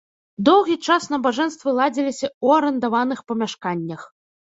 Доўгі 0.47 0.75
час 0.85 1.03
набажэнствы 1.15 1.69
ладзіліся 1.79 2.25
ў 2.29 2.47
арандаваных 2.63 3.19
памяшканнях. 3.33 4.01